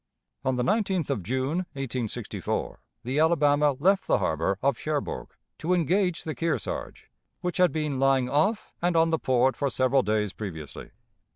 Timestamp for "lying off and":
7.99-8.95